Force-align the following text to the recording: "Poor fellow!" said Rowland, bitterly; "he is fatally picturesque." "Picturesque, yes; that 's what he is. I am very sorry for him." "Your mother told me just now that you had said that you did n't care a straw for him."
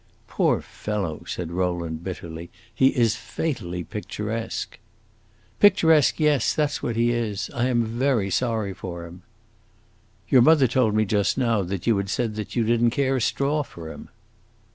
"Poor 0.27 0.61
fellow!" 0.61 1.21
said 1.27 1.51
Rowland, 1.51 2.03
bitterly; 2.03 2.49
"he 2.73 2.87
is 2.87 3.15
fatally 3.15 3.83
picturesque." 3.83 4.79
"Picturesque, 5.59 6.19
yes; 6.19 6.55
that 6.55 6.71
's 6.71 6.81
what 6.81 6.95
he 6.95 7.11
is. 7.11 7.51
I 7.53 7.67
am 7.67 7.83
very 7.85 8.31
sorry 8.31 8.73
for 8.73 9.05
him." 9.05 9.21
"Your 10.27 10.41
mother 10.41 10.67
told 10.67 10.95
me 10.95 11.05
just 11.05 11.37
now 11.37 11.61
that 11.61 11.85
you 11.85 11.95
had 11.97 12.09
said 12.09 12.33
that 12.33 12.55
you 12.55 12.63
did 12.63 12.81
n't 12.83 12.91
care 12.93 13.17
a 13.17 13.21
straw 13.21 13.61
for 13.61 13.91
him." 13.91 14.09